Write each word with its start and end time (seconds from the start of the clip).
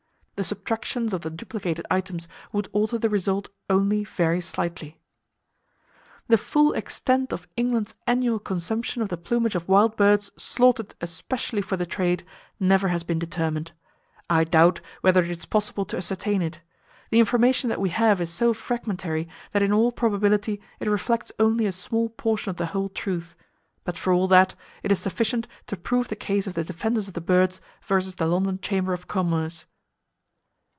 The 0.37 0.45
subtractions 0.45 1.13
of 1.13 1.21
the 1.21 1.29
duplicated 1.29 1.85
items 1.91 2.27
would 2.51 2.67
alter 2.71 2.97
the 2.97 3.11
result 3.11 3.49
only 3.69 4.03
very 4.03 4.41
slightly. 4.41 4.99
The 6.29 6.35
full 6.35 6.73
extent 6.73 7.31
of 7.31 7.47
England's 7.55 7.93
annual 8.07 8.39
consumption 8.39 9.03
of 9.03 9.09
the 9.09 9.17
plumage 9.17 9.53
of 9.53 9.67
wild 9.69 9.95
birds 9.95 10.31
slaughtered 10.39 10.95
especially 10.99 11.61
for 11.61 11.77
the 11.77 11.85
trade 11.85 12.23
never 12.59 12.87
has 12.87 13.03
been 13.03 13.19
determined. 13.19 13.73
I 14.31 14.43
doubt 14.43 14.81
whether 15.01 15.23
it 15.23 15.29
is 15.29 15.45
possible 15.45 15.85
to 15.85 15.97
ascertain 15.97 16.41
it. 16.41 16.61
The 17.11 17.19
information 17.19 17.69
that 17.69 17.79
we 17.79 17.89
have 17.89 18.19
is 18.19 18.31
so 18.31 18.51
fragmentary 18.51 19.29
that 19.51 19.61
in 19.61 19.71
all 19.71 19.91
probability 19.91 20.59
it 20.79 20.89
reflects 20.89 21.31
only 21.37 21.67
a 21.67 21.71
small 21.71 22.09
portion 22.09 22.49
of 22.49 22.57
the 22.57 22.65
whole 22.65 22.89
truth, 22.89 23.35
but 23.83 23.95
for 23.95 24.11
all 24.11 24.27
that, 24.29 24.55
it 24.81 24.91
is 24.91 24.97
sufficient 24.99 25.47
to 25.67 25.75
prove 25.77 26.07
the 26.07 26.15
case 26.15 26.47
of 26.47 26.55
the 26.55 26.63
Defenders 26.63 27.07
of 27.07 27.13
the 27.13 27.21
Birds 27.21 27.61
vs. 27.83 28.15
the 28.15 28.25
London 28.25 28.57
Chamber 28.59 28.93
of 28.93 29.07
Commerce. 29.07 29.65